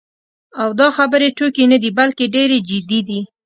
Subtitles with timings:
[0.61, 3.19] او دا خبرې ټوکې نه دي، بلکې ډېرې جدي دي.